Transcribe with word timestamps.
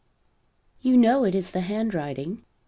You 0.81 0.97
know 0.97 1.25
it 1.25 1.35
is 1.35 1.51
the 1.51 1.61
handwriting. 1.61 2.43